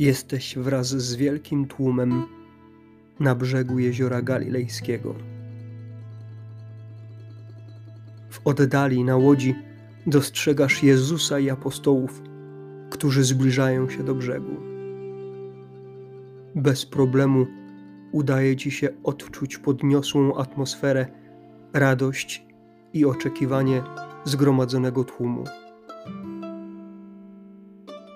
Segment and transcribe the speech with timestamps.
[0.00, 2.26] Jesteś wraz z wielkim tłumem
[3.20, 5.14] na brzegu jeziora Galilejskiego.
[8.30, 9.54] W oddali na łodzi
[10.06, 12.22] dostrzegasz Jezusa i apostołów,
[12.90, 14.56] którzy zbliżają się do brzegu.
[16.54, 17.46] Bez problemu
[18.12, 21.06] udaje ci się odczuć podniosłą atmosferę,
[21.72, 22.46] radość
[22.92, 23.82] i oczekiwanie
[24.24, 25.44] zgromadzonego tłumu.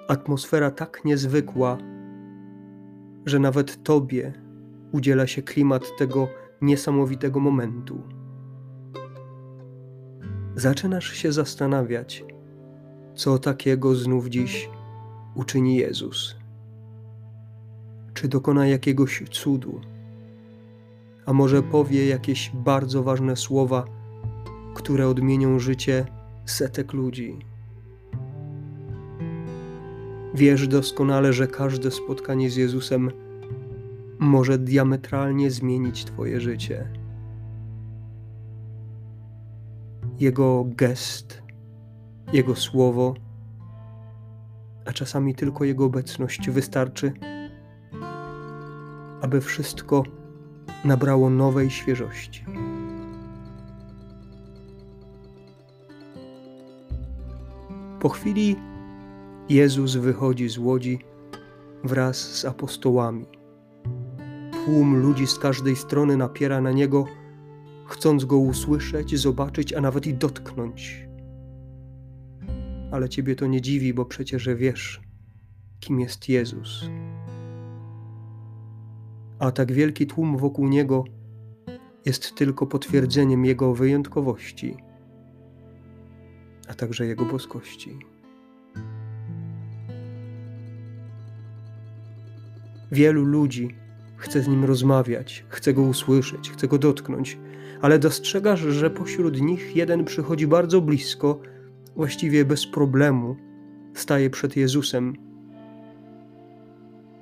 [0.08, 1.78] Atmosfera tak niezwykła,
[3.26, 4.32] że nawet tobie
[4.92, 6.28] udziela się klimat tego
[6.62, 8.02] niesamowitego momentu.
[10.56, 12.24] Zaczynasz się zastanawiać,
[13.14, 14.70] co takiego znów dziś
[15.34, 16.36] uczyni Jezus.
[18.14, 19.80] Czy dokona jakiegoś cudu,
[21.26, 23.84] a może powie jakieś bardzo ważne słowa,
[24.74, 26.06] które odmienią życie
[26.44, 27.53] setek ludzi.
[30.34, 33.10] Wiesz doskonale, że każde spotkanie z Jezusem
[34.18, 36.88] może diametralnie zmienić Twoje życie.
[40.20, 41.42] Jego gest,
[42.32, 43.14] Jego słowo,
[44.84, 47.12] a czasami tylko Jego obecność wystarczy,
[49.20, 50.02] aby wszystko
[50.84, 52.44] nabrało nowej świeżości.
[58.00, 58.56] Po chwili
[59.48, 60.98] Jezus wychodzi z łodzi
[61.84, 63.26] wraz z apostołami.
[64.52, 67.04] Tłum ludzi z każdej strony napiera na niego,
[67.86, 71.08] chcąc go usłyszeć, zobaczyć, a nawet i dotknąć.
[72.92, 75.00] Ale ciebie to nie dziwi, bo przecież wiesz,
[75.80, 76.84] kim jest Jezus.
[79.38, 81.04] A tak wielki tłum wokół niego
[82.04, 84.76] jest tylko potwierdzeniem jego wyjątkowości,
[86.68, 88.13] a także jego boskości.
[92.94, 93.68] Wielu ludzi
[94.16, 97.38] chce z nim rozmawiać, chce go usłyszeć, chce go dotknąć,
[97.82, 101.40] ale dostrzegasz, że pośród nich jeden przychodzi bardzo blisko,
[101.96, 103.36] właściwie bez problemu,
[103.94, 105.16] staje przed Jezusem.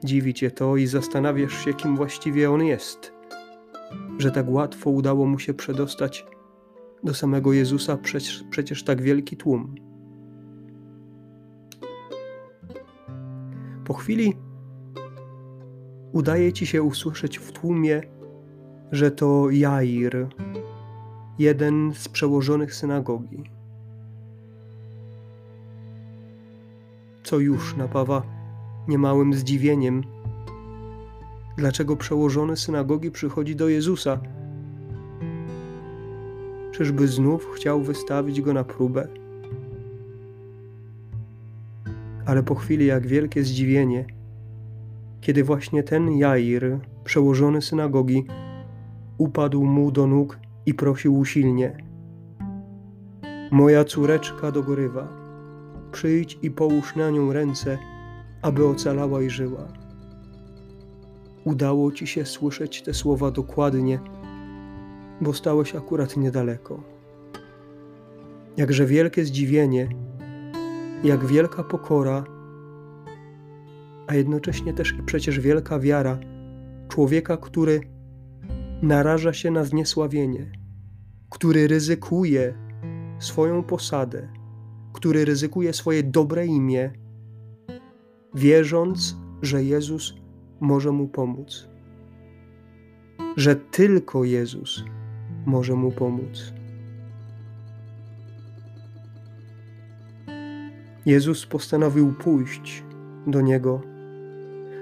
[0.04, 3.12] Dziwi cię to i zastanawiasz się, kim właściwie on jest,
[4.18, 6.26] że tak łatwo udało mu się przedostać
[7.04, 9.74] do samego Jezusa przecież, przecież tak wielki tłum.
[13.84, 14.34] Po chwili
[16.12, 18.02] udaje ci się usłyszeć w tłumie,
[18.92, 20.26] że to Jair,
[21.38, 23.44] jeden z przełożonych synagogi.
[27.22, 28.22] Co już napawa
[28.88, 30.02] niemałym zdziwieniem,
[31.56, 34.20] dlaczego przełożony synagogi przychodzi do Jezusa.
[36.72, 39.08] Czyżby znów chciał wystawić go na próbę?
[42.26, 44.04] Ale po chwili, jak wielkie zdziwienie,
[45.22, 48.26] kiedy właśnie ten Jair, przełożony synagogi,
[49.18, 51.76] upadł mu do nóg i prosił usilnie:
[53.50, 55.08] Moja córeczka dogorywa,
[55.92, 57.78] przyjdź i połóż na nią ręce,
[58.42, 59.68] aby ocalała i żyła.
[61.44, 64.00] Udało ci się słyszeć te słowa dokładnie,
[65.20, 66.82] bo stałeś akurat niedaleko.
[68.56, 69.88] Jakże wielkie zdziwienie,
[71.04, 72.24] jak wielka pokora
[74.06, 76.18] a jednocześnie też i przecież wielka wiara
[76.88, 77.80] człowieka, który
[78.82, 80.52] naraża się na zniesławienie,
[81.30, 82.54] który ryzykuje
[83.18, 84.28] swoją posadę,
[84.92, 86.90] który ryzykuje swoje dobre imię,
[88.34, 90.14] wierząc, że Jezus
[90.60, 91.68] może mu pomóc.
[93.36, 94.84] Że tylko Jezus
[95.46, 96.52] może mu pomóc.
[101.06, 102.84] Jezus postanowił pójść
[103.26, 103.91] do niego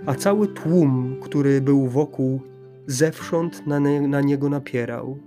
[0.06, 2.40] a cały tłum, który był wokół,
[2.86, 5.18] zewsząd na, ne, na niego napierał.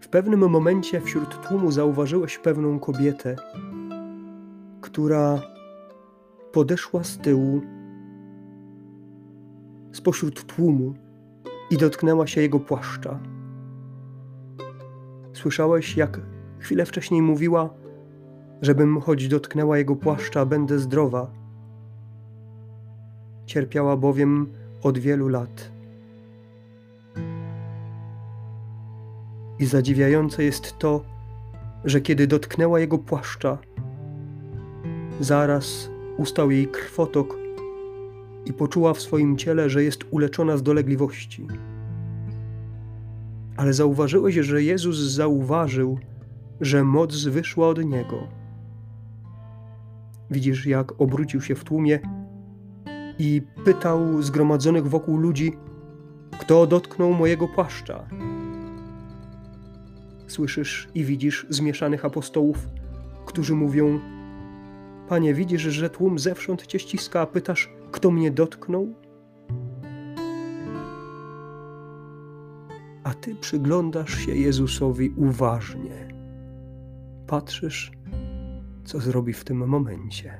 [0.00, 3.36] W pewnym momencie wśród tłumu zauważyłeś pewną kobietę,
[4.80, 5.42] która
[6.52, 7.60] podeszła z tyłu,
[9.92, 10.94] spośród tłumu
[11.70, 13.20] i dotknęła się jego płaszcza.
[15.32, 16.20] Słyszałeś, jak
[16.58, 17.81] chwilę wcześniej mówiła:
[18.62, 21.30] żebym choć dotknęła jego płaszcza, będę zdrowa.
[23.46, 25.72] Cierpiała bowiem od wielu lat.
[29.58, 31.04] I zadziwiające jest to,
[31.84, 33.58] że kiedy dotknęła jego płaszcza,
[35.20, 37.36] zaraz ustał jej krwotok
[38.44, 41.46] i poczuła w swoim ciele, że jest uleczona z dolegliwości.
[43.56, 45.98] Ale zauważyłeś, że Jezus zauważył,
[46.60, 48.41] że moc wyszła od niego
[50.32, 51.98] Widzisz, jak obrócił się w tłumie
[53.18, 55.52] i pytał zgromadzonych wokół ludzi,
[56.38, 58.06] kto dotknął mojego płaszcza.
[60.26, 62.68] Słyszysz i widzisz zmieszanych apostołów,
[63.26, 64.00] którzy mówią:
[65.08, 68.94] Panie, widzisz, że tłum zewsząd cię ściska, a pytasz, kto mnie dotknął?
[73.04, 76.08] A ty przyglądasz się Jezusowi uważnie.
[77.26, 77.92] Patrzysz,
[78.84, 80.32] co zrobi w tym momencie.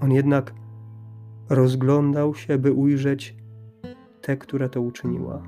[0.00, 0.54] On jednak
[1.48, 3.36] rozglądał się, by ujrzeć
[4.22, 5.42] tę, która to uczyniła.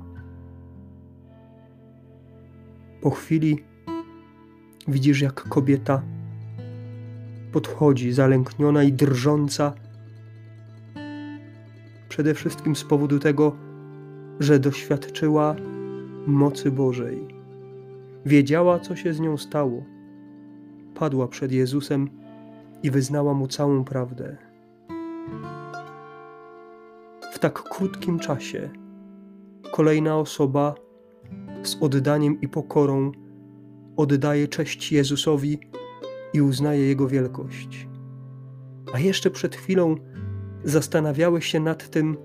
[3.01, 3.63] Po chwili
[4.87, 6.01] widzisz, jak kobieta
[7.51, 9.73] podchodzi, zalękniona i drżąca,
[12.09, 13.55] przede wszystkim z powodu tego,
[14.39, 15.55] że doświadczyła
[16.27, 17.36] mocy Bożej.
[18.27, 19.83] Wiedziała, co się z nią stało.
[20.95, 22.09] Padła przed Jezusem
[22.83, 24.37] i wyznała mu całą prawdę.
[27.31, 28.69] W tak krótkim czasie
[29.71, 30.75] kolejna osoba
[31.63, 33.11] z oddaniem i pokorą
[33.97, 35.59] oddaje cześć Jezusowi
[36.33, 37.87] i uznaje Jego wielkość.
[38.93, 39.95] A jeszcze przed chwilą
[40.63, 42.17] zastanawiałeś się nad tym,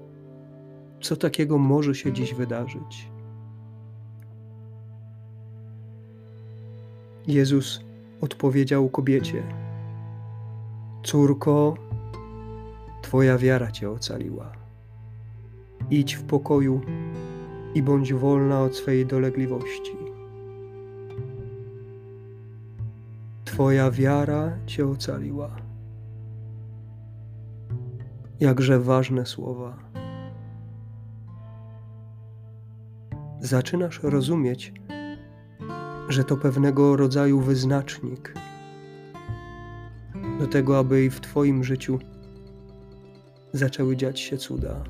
[1.00, 3.11] co takiego może się dziś wydarzyć.
[7.26, 7.84] Jezus
[8.20, 9.42] odpowiedział kobiecie:
[11.02, 11.74] Córko,
[13.02, 14.52] Twoja wiara Cię ocaliła.
[15.90, 16.80] Idź w pokoju
[17.74, 19.92] i bądź wolna od swej dolegliwości.
[23.44, 25.50] Twoja wiara Cię ocaliła.
[28.40, 29.78] Jakże ważne słowa.
[33.40, 34.72] Zaczynasz rozumieć,
[36.12, 38.34] że to pewnego rodzaju wyznacznik
[40.38, 41.98] do tego, aby i w Twoim życiu
[43.52, 44.84] zaczęły dziać się cuda.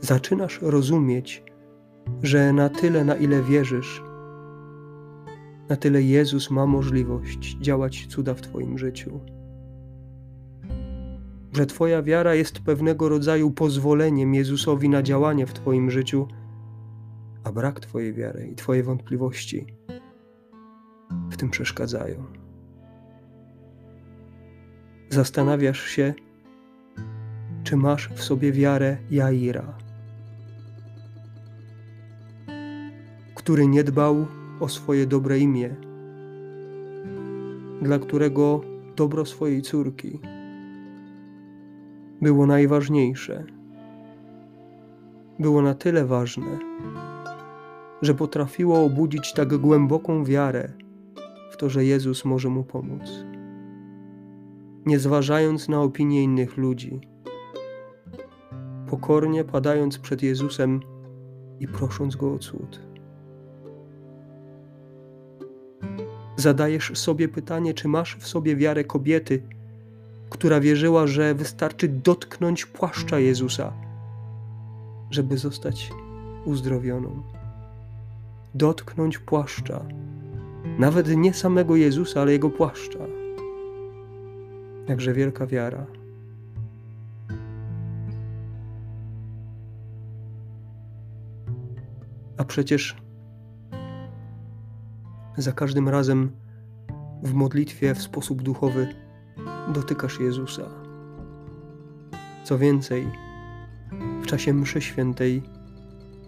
[0.00, 1.42] Zaczynasz rozumieć,
[2.22, 4.02] że na tyle, na ile wierzysz,
[5.68, 9.20] na tyle Jezus ma możliwość działać cuda w Twoim życiu.
[11.52, 16.28] Że Twoja wiara jest pewnego rodzaju pozwoleniem Jezusowi na działanie w Twoim życiu
[17.46, 19.66] a brak Twojej wiary i Twoje wątpliwości
[21.30, 22.24] w tym przeszkadzają.
[25.08, 26.14] Zastanawiasz się,
[27.64, 29.78] czy masz w sobie wiarę Jaira,
[33.34, 34.26] który nie dbał
[34.60, 35.76] o swoje dobre imię,
[37.82, 38.60] dla którego
[38.96, 40.20] dobro swojej córki
[42.22, 43.44] było najważniejsze.
[45.38, 46.58] Było na tyle ważne,
[48.02, 50.72] że potrafiło obudzić tak głęboką wiarę
[51.50, 53.02] w to, że Jezus może mu pomóc.
[54.86, 57.00] Nie zważając na opinie innych ludzi,
[58.90, 60.80] pokornie padając przed Jezusem
[61.60, 62.80] i prosząc go o cud.
[66.36, 69.42] Zadajesz sobie pytanie, czy masz w sobie wiarę kobiety,
[70.30, 73.72] która wierzyła, że wystarczy dotknąć płaszcza Jezusa,
[75.10, 75.92] żeby zostać
[76.44, 77.35] uzdrowioną
[78.56, 79.84] dotknąć płaszcza.
[80.78, 82.98] Nawet nie samego Jezusa, ale jego płaszcza.
[84.88, 85.86] Jakże wielka wiara.
[92.38, 92.96] A przecież
[95.36, 96.30] za każdym razem
[97.22, 98.88] w modlitwie w sposób duchowy
[99.74, 100.68] dotykasz Jezusa.
[102.44, 103.06] Co więcej,
[104.22, 105.55] w czasie mszy świętej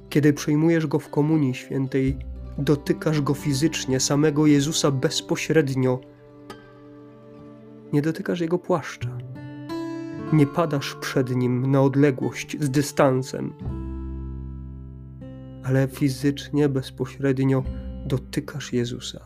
[0.08, 2.18] kiedy przyjmujesz go w Komunii Świętej,
[2.58, 6.00] dotykasz go fizycznie, samego Jezusa bezpośrednio.
[7.92, 9.18] Nie dotykasz jego płaszcza.
[10.32, 13.52] Nie padasz przed nim na odległość z dystansem,
[15.64, 17.62] ale fizycznie, bezpośrednio
[18.06, 19.20] dotykasz Jezusa.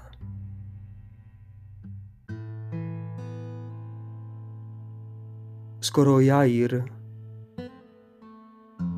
[5.81, 6.85] Skoro Jair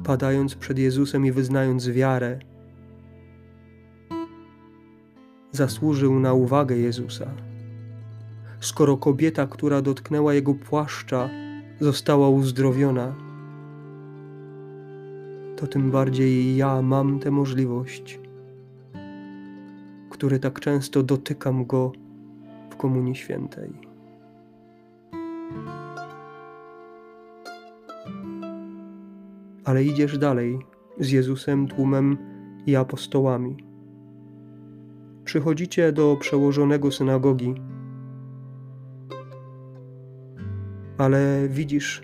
[0.04, 2.38] padając przed Jezusem i wyznając wiarę,
[5.52, 7.30] zasłużył na uwagę Jezusa.
[8.60, 11.28] Skoro kobieta, która dotknęła jego płaszcza,
[11.80, 13.14] została uzdrowiona,
[15.56, 18.20] to tym bardziej ja mam tę możliwość,
[20.10, 21.92] który tak często dotykam go
[22.70, 23.83] w Komunii Świętej.
[29.64, 30.58] Ale idziesz dalej
[31.00, 32.18] z Jezusem, tłumem
[32.66, 33.56] i apostołami.
[35.24, 37.54] przychodzicie do przełożonego synagogi,
[40.98, 42.02] ale widzisz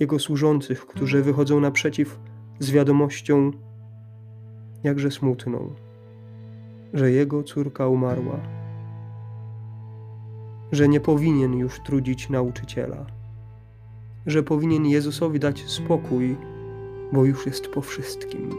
[0.00, 2.20] jego służących, którzy wychodzą naprzeciw
[2.58, 3.50] z wiadomością,
[4.84, 5.74] jakże smutną,
[6.94, 8.40] że jego córka umarła,
[10.72, 13.15] że nie powinien już trudzić nauczyciela,
[14.26, 16.36] że powinien Jezusowi dać spokój,
[17.12, 18.50] bo już jest po wszystkim.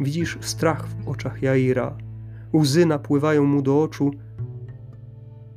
[0.00, 1.96] Widzisz strach w oczach Jaira,
[2.54, 4.10] łzy napływają mu do oczu,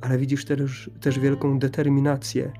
[0.00, 2.52] ale widzisz też, też wielką determinację,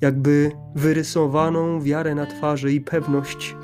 [0.00, 3.56] jakby wyrysowaną wiarę na twarzy i pewność,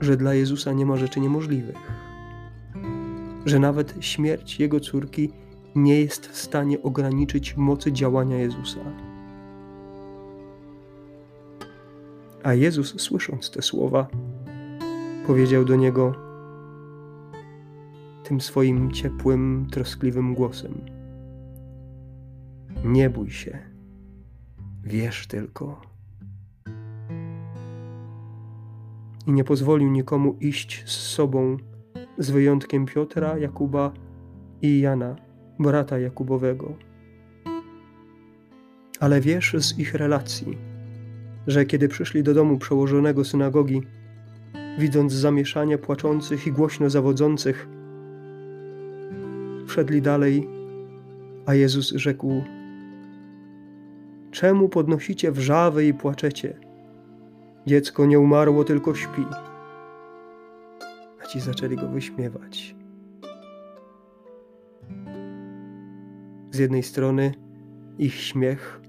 [0.00, 1.76] że dla Jezusa nie ma rzeczy niemożliwych,
[3.46, 5.30] że nawet śmierć jego córki
[5.76, 8.80] nie jest w stanie ograniczyć mocy działania Jezusa.
[12.42, 14.06] A Jezus, słysząc te słowa,
[15.26, 16.14] powiedział do niego
[18.24, 20.80] tym swoim ciepłym, troskliwym głosem:
[22.84, 23.58] Nie bój się,
[24.84, 25.80] wierz tylko.
[29.26, 31.56] I nie pozwolił nikomu iść z sobą,
[32.18, 33.92] z wyjątkiem Piotra, Jakuba
[34.62, 35.25] i Jana,
[35.58, 36.76] brata Jakubowego.
[39.00, 40.58] Ale wiesz z ich relacji,
[41.46, 43.82] że kiedy przyszli do domu przełożonego synagogi,
[44.78, 47.68] widząc zamieszanie płaczących i głośno zawodzących,
[49.66, 50.48] wszedli dalej,
[51.46, 52.42] a Jezus rzekł:
[54.30, 56.58] Czemu podnosicie wrzawy i płaczecie?
[57.66, 59.24] Dziecko nie umarło, tylko śpi.
[61.22, 62.75] A ci zaczęli go wyśmiewać.
[66.56, 67.34] Z jednej strony
[67.98, 68.80] ich śmiech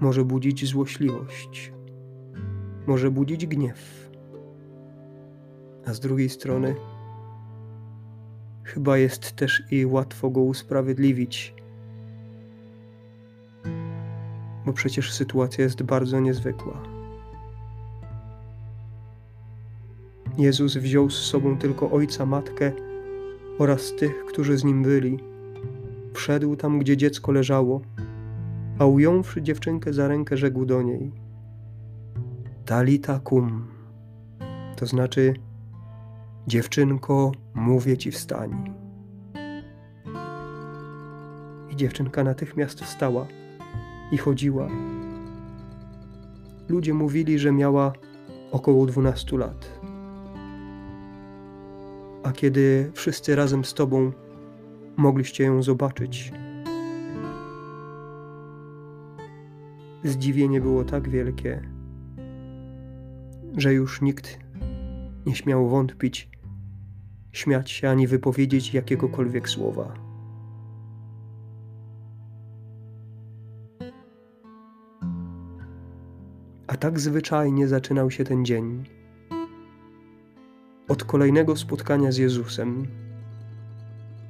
[0.00, 1.72] może budzić złośliwość,
[2.86, 4.10] może budzić gniew,
[5.86, 6.74] a z drugiej strony
[8.64, 11.54] chyba jest też i łatwo go usprawiedliwić,
[14.66, 16.82] bo przecież sytuacja jest bardzo niezwykła.
[20.36, 22.87] Jezus wziął z sobą tylko ojca, matkę
[23.58, 25.18] oraz tych, którzy z nim byli.
[26.14, 27.80] Wszedł tam, gdzie dziecko leżało,
[28.78, 31.12] a ująwszy dziewczynkę za rękę, rzekł do niej:
[32.64, 33.66] Talita kum,
[34.76, 35.34] to znaczy,
[36.46, 38.74] dziewczynko, mówię ci wstań.
[41.70, 43.26] I dziewczynka natychmiast wstała
[44.12, 44.68] i chodziła.
[46.68, 47.92] Ludzie mówili, że miała
[48.52, 49.77] około dwunastu lat.
[52.38, 54.12] Kiedy wszyscy razem z Tobą
[54.96, 56.32] mogliście ją zobaczyć,
[60.04, 61.68] zdziwienie było tak wielkie,
[63.56, 64.38] że już nikt
[65.26, 66.30] nie śmiał wątpić,
[67.32, 69.94] śmiać się ani wypowiedzieć jakiegokolwiek słowa.
[76.66, 78.97] A tak zwyczajnie zaczynał się ten dzień.
[80.88, 82.86] Od kolejnego spotkania z Jezusem,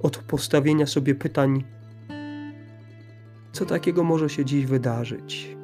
[0.03, 1.65] od postawienia sobie pytań,
[3.53, 5.57] co takiego może się dziś wydarzyć.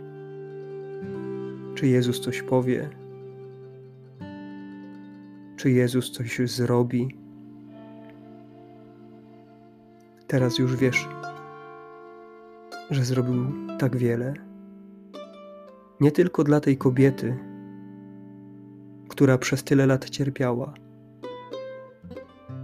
[1.75, 2.91] Czy Jezus coś powie?
[5.57, 7.19] Czy Jezus coś zrobi?
[10.27, 11.09] Teraz już wiesz,
[12.91, 13.47] że zrobił
[13.79, 14.35] tak wiele.
[16.01, 17.37] Nie tylko dla tej kobiety,
[19.09, 20.84] która przez tyle lat cierpiała.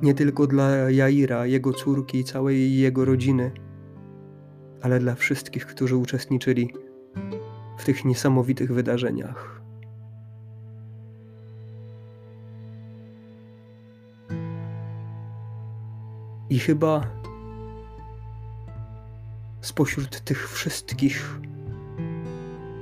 [0.02, 3.50] Nie tylko dla Jaira, jego córki i całej jego rodziny,
[4.82, 6.74] ale dla wszystkich, którzy uczestniczyli
[7.78, 9.60] w tych niesamowitych wydarzeniach.
[16.50, 17.06] I chyba
[19.60, 21.40] spośród tych wszystkich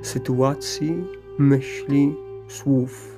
[0.02, 1.04] sytuacji,
[1.38, 2.14] myśli,
[2.48, 3.17] słów,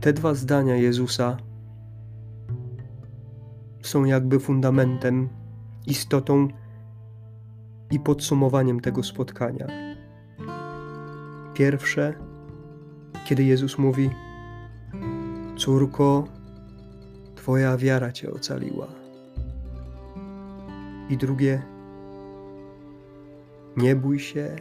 [0.00, 1.36] te dwa zdania Jezusa
[3.82, 5.28] są jakby fundamentem,
[5.86, 6.48] istotą
[7.90, 9.66] i podsumowaniem tego spotkania.
[11.54, 12.14] Pierwsze,
[13.24, 14.10] kiedy Jezus mówi:
[15.56, 16.24] Córko,
[17.34, 18.86] Twoja wiara Cię ocaliła.
[21.10, 21.62] I drugie,
[23.76, 24.56] nie bój się,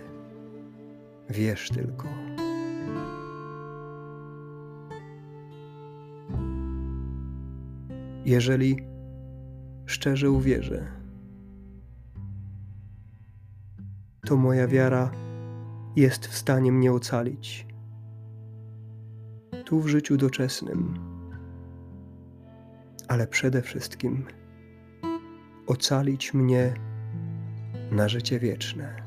[1.29, 2.36] wierz tylko.
[8.27, 8.77] Jeżeli
[9.85, 10.91] szczerze uwierzę,
[14.25, 15.11] to moja wiara
[15.95, 17.67] jest w stanie mnie ocalić.
[19.65, 20.99] Tu w życiu doczesnym,
[23.07, 24.25] ale przede wszystkim
[25.67, 26.73] ocalić mnie
[27.91, 29.06] na życie wieczne.